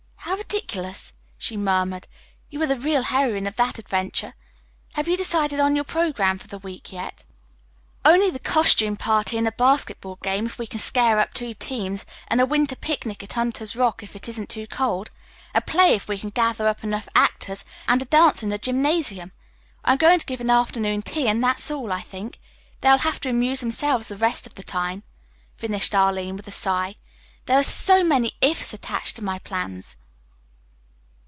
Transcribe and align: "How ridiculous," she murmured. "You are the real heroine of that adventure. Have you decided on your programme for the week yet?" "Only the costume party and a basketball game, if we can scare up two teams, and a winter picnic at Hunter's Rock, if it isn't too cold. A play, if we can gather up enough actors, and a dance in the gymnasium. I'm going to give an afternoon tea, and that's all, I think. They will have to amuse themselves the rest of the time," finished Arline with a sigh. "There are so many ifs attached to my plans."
"How 0.25 0.37
ridiculous," 0.37 1.11
she 1.37 1.57
murmured. 1.57 2.07
"You 2.49 2.61
are 2.61 2.67
the 2.67 2.77
real 2.77 3.03
heroine 3.03 3.47
of 3.47 3.55
that 3.57 3.77
adventure. 3.79 4.33
Have 4.93 5.07
you 5.09 5.17
decided 5.17 5.59
on 5.59 5.75
your 5.75 5.83
programme 5.85 6.37
for 6.37 6.47
the 6.47 6.57
week 6.59 6.91
yet?" 6.93 7.23
"Only 8.05 8.29
the 8.29 8.39
costume 8.39 8.95
party 8.95 9.37
and 9.37 9.45
a 9.47 9.51
basketball 9.51 10.15
game, 10.23 10.45
if 10.45 10.57
we 10.57 10.67
can 10.67 10.79
scare 10.79 11.19
up 11.19 11.33
two 11.33 11.53
teams, 11.53 12.05
and 12.27 12.39
a 12.39 12.45
winter 12.45 12.75
picnic 12.77 13.21
at 13.23 13.33
Hunter's 13.33 13.75
Rock, 13.75 14.03
if 14.03 14.15
it 14.15 14.27
isn't 14.29 14.49
too 14.49 14.67
cold. 14.67 15.09
A 15.55 15.59
play, 15.61 15.95
if 15.95 16.07
we 16.07 16.17
can 16.17 16.29
gather 16.29 16.67
up 16.67 16.81
enough 16.83 17.09
actors, 17.15 17.63
and 17.87 18.01
a 18.01 18.05
dance 18.05 18.41
in 18.43 18.49
the 18.49 18.57
gymnasium. 18.57 19.31
I'm 19.85 19.97
going 19.97 20.19
to 20.19 20.25
give 20.25 20.39
an 20.41 20.49
afternoon 20.49 21.01
tea, 21.01 21.27
and 21.27 21.41
that's 21.43 21.69
all, 21.71 21.91
I 21.93 22.01
think. 22.01 22.39
They 22.81 22.89
will 22.89 22.99
have 22.99 23.19
to 23.21 23.29
amuse 23.29 23.59
themselves 23.61 24.07
the 24.09 24.17
rest 24.17 24.47
of 24.47 24.55
the 24.55 24.63
time," 24.63 25.03
finished 25.57 25.93
Arline 25.95 26.35
with 26.37 26.47
a 26.47 26.51
sigh. 26.51 26.95
"There 27.47 27.59
are 27.59 27.63
so 27.63 28.01
many 28.03 28.33
ifs 28.41 28.73
attached 28.73 29.15
to 29.17 29.23
my 29.23 29.37
plans." 29.39 29.97